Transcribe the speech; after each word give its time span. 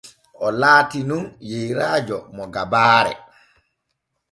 Oo 0.43 0.51
laati 0.61 0.99
nun 1.09 1.25
yeyrajo 1.49 2.17
mo 2.35 2.43
gabaare. 2.53 3.13